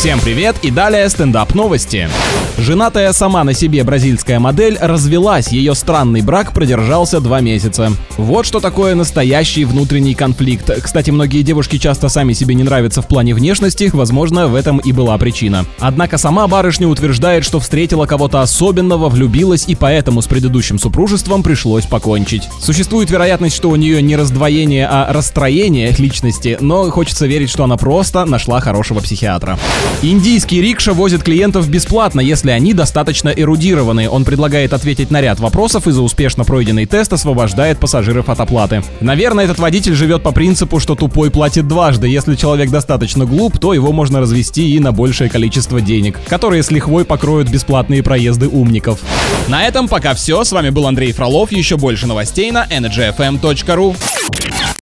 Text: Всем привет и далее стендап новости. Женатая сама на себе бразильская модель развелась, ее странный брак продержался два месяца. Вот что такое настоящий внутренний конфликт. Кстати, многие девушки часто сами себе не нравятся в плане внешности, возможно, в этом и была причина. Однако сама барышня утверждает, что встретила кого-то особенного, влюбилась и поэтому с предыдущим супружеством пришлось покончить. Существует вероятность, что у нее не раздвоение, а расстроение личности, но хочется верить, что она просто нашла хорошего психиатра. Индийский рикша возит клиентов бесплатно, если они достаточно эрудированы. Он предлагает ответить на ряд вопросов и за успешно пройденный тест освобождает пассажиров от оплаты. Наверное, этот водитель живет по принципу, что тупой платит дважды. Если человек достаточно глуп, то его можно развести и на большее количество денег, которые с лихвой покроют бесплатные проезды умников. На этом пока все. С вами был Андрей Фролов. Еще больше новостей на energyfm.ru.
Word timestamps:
Всем 0.00 0.18
привет 0.18 0.56
и 0.62 0.70
далее 0.70 1.06
стендап 1.10 1.54
новости. 1.54 2.08
Женатая 2.56 3.12
сама 3.12 3.44
на 3.44 3.52
себе 3.52 3.84
бразильская 3.84 4.38
модель 4.38 4.78
развелась, 4.80 5.48
ее 5.48 5.74
странный 5.74 6.22
брак 6.22 6.54
продержался 6.54 7.20
два 7.20 7.40
месяца. 7.40 7.92
Вот 8.16 8.46
что 8.46 8.60
такое 8.60 8.94
настоящий 8.94 9.66
внутренний 9.66 10.14
конфликт. 10.14 10.70
Кстати, 10.82 11.10
многие 11.10 11.42
девушки 11.42 11.76
часто 11.76 12.08
сами 12.08 12.32
себе 12.32 12.54
не 12.54 12.62
нравятся 12.62 13.02
в 13.02 13.08
плане 13.08 13.34
внешности, 13.34 13.90
возможно, 13.92 14.48
в 14.48 14.54
этом 14.54 14.78
и 14.78 14.90
была 14.92 15.18
причина. 15.18 15.66
Однако 15.80 16.16
сама 16.16 16.48
барышня 16.48 16.88
утверждает, 16.88 17.44
что 17.44 17.60
встретила 17.60 18.06
кого-то 18.06 18.40
особенного, 18.40 19.10
влюбилась 19.10 19.64
и 19.68 19.74
поэтому 19.74 20.22
с 20.22 20.26
предыдущим 20.26 20.78
супружеством 20.78 21.42
пришлось 21.42 21.84
покончить. 21.84 22.48
Существует 22.58 23.10
вероятность, 23.10 23.56
что 23.56 23.68
у 23.68 23.76
нее 23.76 24.00
не 24.00 24.16
раздвоение, 24.16 24.88
а 24.90 25.12
расстроение 25.12 25.94
личности, 25.98 26.56
но 26.58 26.90
хочется 26.90 27.26
верить, 27.26 27.50
что 27.50 27.64
она 27.64 27.76
просто 27.76 28.24
нашла 28.24 28.60
хорошего 28.60 29.00
психиатра. 29.00 29.58
Индийский 30.02 30.62
рикша 30.62 30.94
возит 30.94 31.22
клиентов 31.22 31.68
бесплатно, 31.68 32.20
если 32.20 32.50
они 32.50 32.72
достаточно 32.72 33.28
эрудированы. 33.28 34.08
Он 34.08 34.24
предлагает 34.24 34.72
ответить 34.72 35.10
на 35.10 35.20
ряд 35.20 35.40
вопросов 35.40 35.86
и 35.86 35.90
за 35.90 36.00
успешно 36.00 36.44
пройденный 36.44 36.86
тест 36.86 37.12
освобождает 37.12 37.78
пассажиров 37.78 38.30
от 38.30 38.40
оплаты. 38.40 38.82
Наверное, 39.00 39.44
этот 39.44 39.58
водитель 39.58 39.94
живет 39.94 40.22
по 40.22 40.32
принципу, 40.32 40.80
что 40.80 40.94
тупой 40.94 41.30
платит 41.30 41.68
дважды. 41.68 42.08
Если 42.08 42.34
человек 42.34 42.70
достаточно 42.70 43.26
глуп, 43.26 43.58
то 43.58 43.74
его 43.74 43.92
можно 43.92 44.20
развести 44.20 44.74
и 44.74 44.80
на 44.80 44.92
большее 44.92 45.28
количество 45.28 45.82
денег, 45.82 46.18
которые 46.28 46.62
с 46.62 46.70
лихвой 46.70 47.04
покроют 47.04 47.50
бесплатные 47.50 48.02
проезды 48.02 48.48
умников. 48.48 49.00
На 49.48 49.64
этом 49.64 49.86
пока 49.86 50.14
все. 50.14 50.44
С 50.44 50.52
вами 50.52 50.70
был 50.70 50.86
Андрей 50.86 51.12
Фролов. 51.12 51.52
Еще 51.52 51.76
больше 51.76 52.06
новостей 52.06 52.50
на 52.52 52.66
energyfm.ru. 52.66 53.96